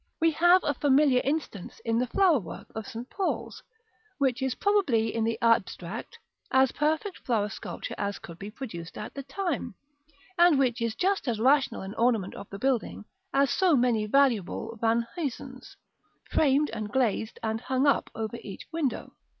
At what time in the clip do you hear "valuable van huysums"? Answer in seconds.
14.07-15.77